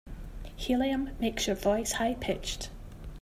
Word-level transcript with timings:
Helium 0.55 1.11
makes 1.19 1.45
your 1.45 1.55
voice 1.55 1.91
high 1.91 2.15
pitched. 2.15 2.71